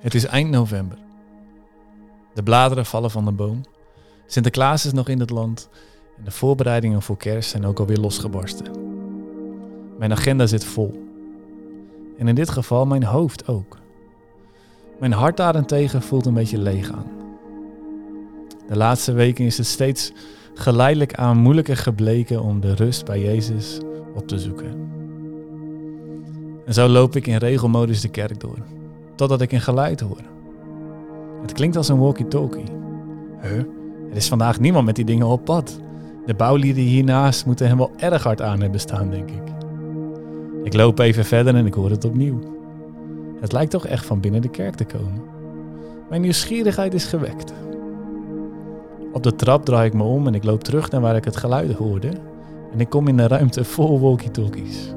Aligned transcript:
Het 0.00 0.14
is 0.14 0.24
eind 0.24 0.50
november. 0.50 0.98
De 2.34 2.42
bladeren 2.42 2.86
vallen 2.86 3.10
van 3.10 3.24
de 3.24 3.32
boom. 3.32 3.60
Sinterklaas 4.26 4.84
is 4.84 4.92
nog 4.92 5.08
in 5.08 5.20
het 5.20 5.30
land. 5.30 5.68
En 6.16 6.24
de 6.24 6.30
voorbereidingen 6.30 7.02
voor 7.02 7.16
kerst 7.16 7.50
zijn 7.50 7.66
ook 7.66 7.78
alweer 7.78 7.98
losgebarsten. 7.98 8.66
Mijn 9.98 10.12
agenda 10.12 10.46
zit 10.46 10.64
vol. 10.64 11.06
En 12.18 12.28
in 12.28 12.34
dit 12.34 12.50
geval 12.50 12.86
mijn 12.86 13.04
hoofd 13.04 13.48
ook. 13.48 13.78
Mijn 14.98 15.12
hart 15.12 15.36
daarentegen 15.36 16.02
voelt 16.02 16.26
een 16.26 16.34
beetje 16.34 16.58
leeg 16.58 16.92
aan. 16.92 17.10
De 18.68 18.76
laatste 18.76 19.12
weken 19.12 19.44
is 19.44 19.58
het 19.58 19.66
steeds 19.66 20.12
geleidelijk 20.54 21.14
aan 21.14 21.36
moeilijker 21.38 21.76
gebleken 21.76 22.42
om 22.42 22.60
de 22.60 22.74
rust 22.74 23.04
bij 23.04 23.20
Jezus 23.20 23.78
op 24.14 24.28
te 24.28 24.38
zoeken. 24.38 24.90
En 26.66 26.74
zo 26.74 26.88
loop 26.88 27.16
ik 27.16 27.26
in 27.26 27.36
regelmodus 27.36 28.00
de 28.00 28.08
kerk 28.08 28.40
door 28.40 28.77
totdat 29.18 29.40
ik 29.40 29.52
een 29.52 29.60
geluid 29.60 30.00
hoor. 30.00 30.20
Het 31.42 31.52
klinkt 31.52 31.76
als 31.76 31.88
een 31.88 31.98
walkie-talkie. 31.98 32.64
Huh? 33.42 33.58
Er 34.10 34.16
is 34.16 34.28
vandaag 34.28 34.60
niemand 34.60 34.86
met 34.86 34.96
die 34.96 35.04
dingen 35.04 35.26
op 35.26 35.44
pad. 35.44 35.80
De 36.26 36.34
bouwlieden 36.34 36.82
hiernaast 36.82 37.46
moeten 37.46 37.68
hem 37.68 37.76
wel 37.76 37.90
erg 37.96 38.22
hard 38.22 38.42
aan 38.42 38.60
hebben 38.60 38.80
staan, 38.80 39.10
denk 39.10 39.30
ik. 39.30 39.42
Ik 40.64 40.74
loop 40.74 40.98
even 40.98 41.24
verder 41.24 41.54
en 41.54 41.66
ik 41.66 41.74
hoor 41.74 41.90
het 41.90 42.04
opnieuw. 42.04 42.38
Het 43.40 43.52
lijkt 43.52 43.70
toch 43.70 43.86
echt 43.86 44.06
van 44.06 44.20
binnen 44.20 44.42
de 44.42 44.48
kerk 44.48 44.74
te 44.74 44.84
komen. 44.84 45.22
Mijn 46.08 46.20
nieuwsgierigheid 46.20 46.94
is 46.94 47.04
gewekt. 47.04 47.52
Op 49.12 49.22
de 49.22 49.34
trap 49.34 49.64
draai 49.64 49.86
ik 49.86 49.94
me 49.94 50.02
om 50.02 50.26
en 50.26 50.34
ik 50.34 50.44
loop 50.44 50.64
terug 50.64 50.90
naar 50.90 51.00
waar 51.00 51.16
ik 51.16 51.24
het 51.24 51.36
geluid 51.36 51.72
hoorde. 51.72 52.10
En 52.72 52.80
ik 52.80 52.88
kom 52.88 53.08
in 53.08 53.18
een 53.18 53.28
ruimte 53.28 53.64
vol 53.64 54.00
walkie-talkies. 54.00 54.92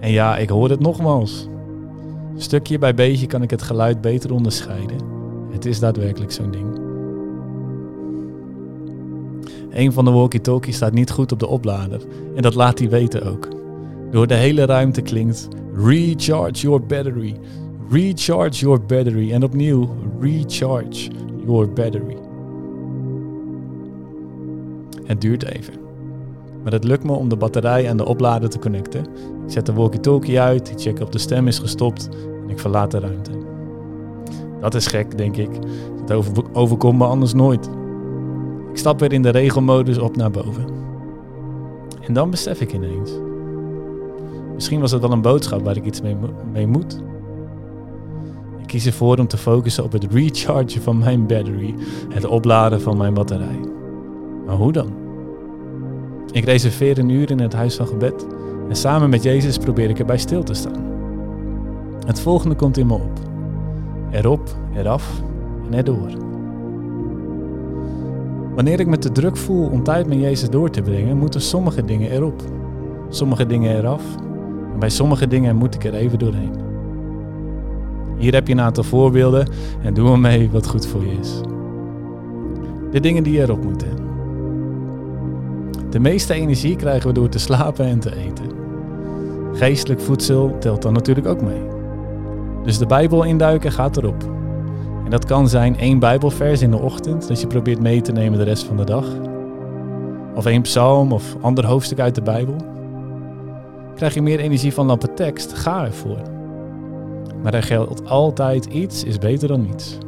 En 0.00 0.10
ja, 0.10 0.36
ik 0.36 0.48
hoor 0.48 0.70
het 0.70 0.80
nogmaals. 0.80 1.48
Stukje 2.36 2.78
bij 2.78 2.94
beetje 2.94 3.26
kan 3.26 3.42
ik 3.42 3.50
het 3.50 3.62
geluid 3.62 4.00
beter 4.00 4.32
onderscheiden. 4.32 4.96
Het 5.50 5.64
is 5.64 5.78
daadwerkelijk 5.78 6.32
zo'n 6.32 6.50
ding. 6.50 6.78
Een 9.70 9.92
van 9.92 10.04
de 10.04 10.10
walkie-talkies 10.10 10.76
staat 10.76 10.92
niet 10.92 11.10
goed 11.10 11.32
op 11.32 11.38
de 11.38 11.46
oplader 11.46 12.02
en 12.34 12.42
dat 12.42 12.54
laat 12.54 12.78
hij 12.78 12.88
weten 12.88 13.22
ook. 13.22 13.48
Door 14.10 14.26
de 14.26 14.34
hele 14.34 14.64
ruimte 14.64 15.02
klinkt 15.02 15.48
Recharge 15.74 16.60
your 16.60 16.86
battery. 16.86 17.36
Recharge 17.90 18.60
your 18.60 18.80
battery. 18.80 19.32
En 19.32 19.42
opnieuw 19.42 19.88
Recharge 20.20 21.10
your 21.46 21.72
battery. 21.72 22.16
Het 25.04 25.20
duurt 25.20 25.44
even. 25.44 25.83
Maar 26.64 26.72
het 26.72 26.84
lukt 26.84 27.04
me 27.04 27.12
om 27.12 27.28
de 27.28 27.36
batterij 27.36 27.88
en 27.88 27.96
de 27.96 28.06
oplader 28.06 28.48
te 28.48 28.58
connecten. 28.58 29.00
Ik 29.46 29.52
zet 29.52 29.66
de 29.66 29.72
walkie-talkie 29.72 30.40
uit, 30.40 30.70
ik 30.70 30.80
check 30.80 31.00
of 31.00 31.08
de 31.08 31.18
stem 31.18 31.46
is 31.46 31.58
gestopt 31.58 32.08
en 32.42 32.50
ik 32.50 32.58
verlaat 32.58 32.90
de 32.90 32.98
ruimte. 32.98 33.30
Dat 34.60 34.74
is 34.74 34.86
gek, 34.86 35.18
denk 35.18 35.36
ik. 35.36 35.50
Het 36.00 36.12
overkomt 36.52 36.98
me 36.98 37.04
anders 37.04 37.34
nooit. 37.34 37.70
Ik 38.70 38.78
stap 38.78 39.00
weer 39.00 39.12
in 39.12 39.22
de 39.22 39.28
regelmodus 39.28 39.98
op 39.98 40.16
naar 40.16 40.30
boven. 40.30 40.64
En 42.00 42.14
dan 42.14 42.30
besef 42.30 42.60
ik 42.60 42.72
ineens. 42.72 43.12
Misschien 44.54 44.80
was 44.80 44.90
het 44.90 45.00
wel 45.00 45.12
een 45.12 45.22
boodschap 45.22 45.64
waar 45.64 45.76
ik 45.76 45.84
iets 45.84 46.00
mee, 46.00 46.16
mee 46.52 46.66
moet. 46.66 47.02
Ik 48.60 48.66
kies 48.66 48.86
ervoor 48.86 49.18
om 49.18 49.26
te 49.26 49.36
focussen 49.36 49.84
op 49.84 49.92
het 49.92 50.06
rechargen 50.12 50.82
van 50.82 50.98
mijn 50.98 51.26
battery, 51.26 51.74
het 52.08 52.26
opladen 52.26 52.80
van 52.80 52.96
mijn 52.96 53.14
batterij. 53.14 53.60
Maar 54.46 54.56
hoe 54.56 54.72
dan? 54.72 55.03
Ik 56.34 56.44
reserveer 56.44 56.98
een 56.98 57.08
uur 57.08 57.30
in 57.30 57.40
het 57.40 57.52
huis 57.52 57.76
van 57.76 57.86
gebed 57.86 58.26
en 58.68 58.76
samen 58.76 59.10
met 59.10 59.22
Jezus 59.22 59.58
probeer 59.58 59.90
ik 59.90 59.98
erbij 59.98 60.18
stil 60.18 60.42
te 60.42 60.54
staan. 60.54 60.84
Het 62.06 62.20
volgende 62.20 62.54
komt 62.54 62.76
in 62.76 62.86
me 62.86 62.94
op. 62.94 63.18
Erop, 64.10 64.56
eraf 64.76 65.22
en 65.66 65.74
erdoor. 65.74 66.10
Wanneer 68.54 68.80
ik 68.80 68.86
me 68.86 68.98
te 68.98 69.12
druk 69.12 69.36
voel 69.36 69.68
om 69.68 69.82
tijd 69.82 70.06
met 70.06 70.20
Jezus 70.20 70.50
door 70.50 70.70
te 70.70 70.82
brengen, 70.82 71.16
moeten 71.16 71.40
sommige 71.40 71.84
dingen 71.84 72.10
erop. 72.10 72.42
Sommige 73.08 73.46
dingen 73.46 73.76
eraf. 73.76 74.02
En 74.72 74.78
bij 74.78 74.90
sommige 74.90 75.28
dingen 75.28 75.56
moet 75.56 75.74
ik 75.74 75.84
er 75.84 75.94
even 75.94 76.18
doorheen. 76.18 76.52
Hier 78.16 78.32
heb 78.32 78.46
je 78.46 78.52
een 78.52 78.60
aantal 78.60 78.84
voorbeelden 78.84 79.48
en 79.82 79.94
doe 79.94 80.10
ermee 80.10 80.50
wat 80.50 80.66
goed 80.66 80.86
voor 80.86 81.04
je 81.04 81.18
is. 81.20 81.40
De 82.90 83.00
dingen 83.00 83.22
die 83.22 83.40
erop 83.40 83.64
moeten. 83.64 84.03
De 85.94 86.00
meeste 86.00 86.34
energie 86.34 86.76
krijgen 86.76 87.08
we 87.08 87.14
door 87.14 87.28
te 87.28 87.38
slapen 87.38 87.84
en 87.84 87.98
te 87.98 88.16
eten. 88.16 88.50
Geestelijk 89.52 90.00
voedsel 90.00 90.56
telt 90.58 90.82
dan 90.82 90.92
natuurlijk 90.92 91.26
ook 91.26 91.42
mee. 91.42 91.62
Dus 92.64 92.78
de 92.78 92.86
Bijbel 92.86 93.22
induiken 93.22 93.72
gaat 93.72 93.96
erop. 93.96 94.22
En 95.04 95.10
dat 95.10 95.24
kan 95.24 95.48
zijn 95.48 95.78
één 95.78 95.98
Bijbelvers 95.98 96.62
in 96.62 96.70
de 96.70 96.78
ochtend, 96.78 97.28
dat 97.28 97.40
je 97.40 97.46
probeert 97.46 97.80
mee 97.80 98.00
te 98.00 98.12
nemen 98.12 98.38
de 98.38 98.44
rest 98.44 98.64
van 98.64 98.76
de 98.76 98.84
dag. 98.84 99.06
Of 100.34 100.46
één 100.46 100.62
psalm 100.62 101.12
of 101.12 101.36
ander 101.40 101.66
hoofdstuk 101.66 102.00
uit 102.00 102.14
de 102.14 102.22
Bijbel. 102.22 102.56
Krijg 103.94 104.14
je 104.14 104.22
meer 104.22 104.38
energie 104.38 104.74
van 104.74 104.86
dan 104.86 105.00
tekst, 105.14 105.52
ga 105.52 105.84
ervoor. 105.84 106.22
Maar 107.42 107.54
er 107.54 107.62
geldt 107.62 108.08
altijd 108.08 108.64
iets 108.64 109.04
is 109.04 109.18
beter 109.18 109.48
dan 109.48 109.62
niets. 109.62 109.98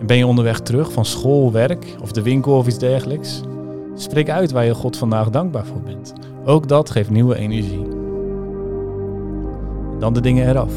En 0.00 0.06
ben 0.06 0.16
je 0.16 0.26
onderweg 0.26 0.60
terug 0.60 0.92
van 0.92 1.04
school, 1.04 1.52
werk 1.52 1.96
of 2.02 2.12
de 2.12 2.22
winkel 2.22 2.56
of 2.56 2.66
iets 2.66 2.78
dergelijks? 2.78 3.42
Spreek 4.00 4.30
uit 4.30 4.50
waar 4.50 4.64
je 4.64 4.74
God 4.74 4.96
vandaag 4.96 5.30
dankbaar 5.30 5.66
voor 5.66 5.80
bent. 5.80 6.12
Ook 6.44 6.68
dat 6.68 6.90
geeft 6.90 7.10
nieuwe 7.10 7.36
energie. 7.36 7.86
Dan 9.98 10.12
de 10.12 10.20
dingen 10.20 10.48
eraf. 10.48 10.72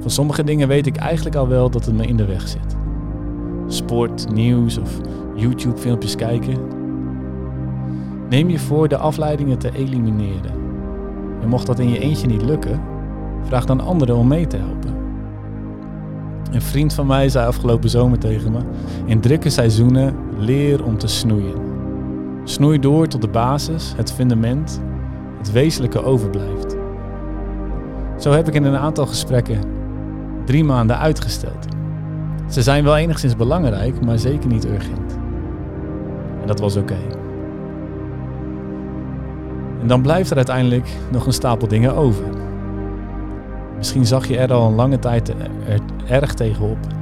Van 0.00 0.10
sommige 0.10 0.44
dingen 0.44 0.68
weet 0.68 0.86
ik 0.86 0.96
eigenlijk 0.96 1.36
al 1.36 1.48
wel 1.48 1.70
dat 1.70 1.84
het 1.84 1.94
me 1.94 2.06
in 2.06 2.16
de 2.16 2.24
weg 2.24 2.48
zit. 2.48 2.76
Sport, 3.66 4.32
nieuws 4.32 4.78
of 4.78 5.00
YouTube-filmpjes 5.34 6.16
kijken. 6.16 6.56
Neem 8.28 8.48
je 8.48 8.58
voor 8.58 8.88
de 8.88 8.96
afleidingen 8.96 9.58
te 9.58 9.74
elimineren. 9.74 10.52
En 11.40 11.48
mocht 11.48 11.66
dat 11.66 11.78
in 11.78 11.90
je 11.90 11.98
eentje 11.98 12.26
niet 12.26 12.42
lukken, 12.42 12.80
vraag 13.42 13.64
dan 13.64 13.80
anderen 13.80 14.16
om 14.16 14.28
mee 14.28 14.46
te 14.46 14.56
helpen. 14.56 14.96
Een 16.50 16.62
vriend 16.62 16.94
van 16.94 17.06
mij 17.06 17.28
zei 17.28 17.46
afgelopen 17.46 17.90
zomer 17.90 18.18
tegen 18.18 18.52
me: 18.52 18.58
In 19.04 19.20
drukke 19.20 19.50
seizoenen 19.50 20.14
leer 20.38 20.84
om 20.84 20.98
te 20.98 21.06
snoeien. 21.06 21.76
Snoei 22.44 22.78
door 22.78 23.06
tot 23.06 23.20
de 23.20 23.28
basis, 23.28 23.92
het 23.96 24.12
fundament, 24.12 24.80
het 25.38 25.52
wezenlijke 25.52 26.02
overblijft. 26.02 26.76
Zo 28.18 28.30
heb 28.30 28.48
ik 28.48 28.54
in 28.54 28.64
een 28.64 28.76
aantal 28.76 29.06
gesprekken 29.06 29.60
drie 30.44 30.64
maanden 30.64 30.98
uitgesteld. 30.98 31.66
Ze 32.48 32.62
zijn 32.62 32.84
wel 32.84 32.96
enigszins 32.96 33.36
belangrijk, 33.36 34.04
maar 34.04 34.18
zeker 34.18 34.48
niet 34.48 34.66
urgent. 34.66 35.18
En 36.40 36.46
dat 36.46 36.60
was 36.60 36.76
oké. 36.76 36.98
En 39.80 39.88
dan 39.88 40.02
blijft 40.02 40.30
er 40.30 40.36
uiteindelijk 40.36 40.88
nog 41.10 41.26
een 41.26 41.32
stapel 41.32 41.68
dingen 41.68 41.94
over. 41.94 42.24
Misschien 43.76 44.06
zag 44.06 44.26
je 44.26 44.38
er 44.38 44.52
al 44.52 44.66
een 44.66 44.74
lange 44.74 44.98
tijd 44.98 45.28
er 45.28 45.80
erg 46.06 46.34
tegenop. 46.34 46.97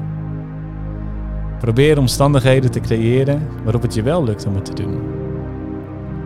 Probeer 1.59 1.99
omstandigheden 1.99 2.71
te 2.71 2.81
creëren 2.81 3.49
waarop 3.65 3.83
het 3.83 3.95
je 3.95 4.03
wel 4.03 4.25
lukt 4.25 4.47
om 4.47 4.55
het 4.55 4.65
te 4.65 4.75
doen. 4.75 5.01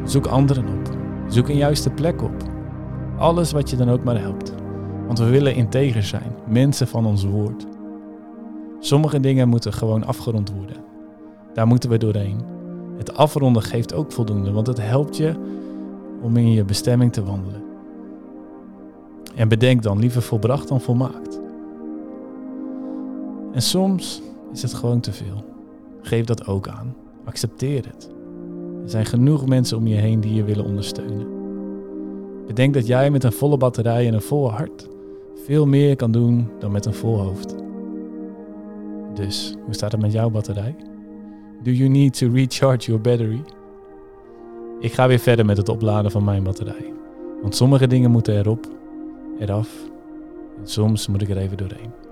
Zoek 0.05 0.27
anderen 0.27 0.65
op. 0.65 0.97
Zoek 1.29 1.49
een 1.49 1.57
juiste 1.57 1.91
plek 1.91 2.23
op. 2.23 2.43
Alles 3.19 3.53
wat 3.53 3.71
je 3.71 3.77
dan 3.77 3.91
ook 3.91 4.05
maar 4.05 4.21
helpt. 4.21 4.53
Want 5.07 5.19
we 5.19 5.25
willen 5.25 5.55
integer 5.55 6.03
zijn, 6.03 6.35
mensen 6.49 6.89
van 6.89 7.07
ons 7.07 7.25
woord. 7.25 7.67
Sommige 8.81 9.21
dingen 9.21 9.49
moeten 9.49 9.73
gewoon 9.73 10.05
afgerond 10.05 10.53
worden. 10.53 10.77
Daar 11.55 11.67
moeten 11.67 11.91
we 11.91 11.99
doorheen. 11.99 12.41
Het 12.97 13.17
afronden 13.17 13.63
geeft 13.63 13.95
ook 13.95 14.13
voldoende, 14.13 14.53
want 14.53 14.67
het 14.67 14.81
helpt 14.81 15.17
je 15.17 15.35
om 16.23 16.37
in 16.37 16.53
je 16.53 16.65
bestemming 16.65 17.13
te 17.13 17.25
wandelen. 17.25 17.63
En 19.35 19.49
bedenk 19.49 19.83
dan 19.83 19.99
liever 19.99 20.23
volbracht 20.23 20.69
dan 20.69 20.81
volmaakt. 20.81 21.41
En 23.53 23.63
soms 23.63 24.23
is 24.53 24.63
het 24.63 24.75
gewoon 24.75 25.01
te 25.01 25.13
veel. 25.13 25.45
Geef 26.03 26.25
dat 26.25 26.47
ook 26.47 26.69
aan. 26.69 26.95
Accepteer 27.25 27.85
het. 27.87 28.11
Er 28.83 28.91
zijn 28.91 29.07
genoeg 29.07 29.47
mensen 29.47 29.77
om 29.77 29.87
je 29.87 29.97
heen 29.97 30.21
die 30.21 30.35
je 30.35 30.45
willen 30.45 30.65
ondersteunen. 30.65 31.27
Bedenk 32.47 32.75
dat 32.75 32.87
jij 32.87 33.11
met 33.11 33.25
een 33.25 33.33
volle 33.33 33.57
batterij 33.57 34.07
en 34.07 34.15
een 34.15 34.23
vol 34.23 34.51
hart 34.51 34.89
veel 35.45 35.67
meer 35.67 35.97
kan 35.97 36.13
doen 36.13 36.49
dan 36.59 36.71
met 36.73 36.87
een 36.87 36.95
vol 36.95 37.19
hoofd. 37.19 37.55
Dus, 39.15 39.55
hoe 39.65 39.75
staat 39.75 39.93
het 39.93 40.01
met 40.01 40.13
jouw 40.13 40.31
batterij? 40.31 40.77
Do 41.63 41.71
you 41.71 41.89
need 41.89 42.19
to 42.19 42.31
recharge 42.33 42.87
your 42.87 43.01
battery? 43.01 43.43
Ik 44.81 44.93
ga 44.93 45.09
weer 45.09 45.19
verder 45.19 45.45
met 45.45 45.57
het 45.57 45.69
opladen 45.69 46.11
van 46.11 46.25
mijn 46.25 46.43
batterij. 46.43 46.93
Want 47.43 47.57
sommige 47.57 47.87
dingen 47.87 48.11
moeten 48.11 48.39
erop 48.39 48.67
eraf. 49.39 49.69
En 50.59 50.67
soms 50.67 51.09
moet 51.09 51.23
ik 51.23 51.29
er 51.29 51.37
even 51.37 51.57
doorheen. 51.57 52.10